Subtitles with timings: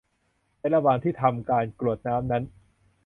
[0.59, 2.43] และในระหว่างที่ทำการกรวดน้ำนั้น